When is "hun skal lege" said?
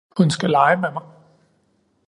0.17-0.77